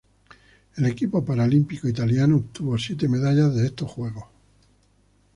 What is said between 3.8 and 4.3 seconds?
Juegos.